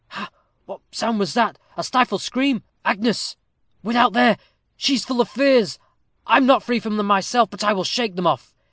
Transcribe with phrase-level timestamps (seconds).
[0.07, 0.29] Ha!
[0.65, 1.59] what sound was that?
[1.77, 2.63] A stifled scream!
[2.83, 3.37] Agnes!
[3.83, 4.39] without there!
[4.75, 5.77] She is full of fears.
[6.25, 8.51] I am not free from them myself, but I will shake them off.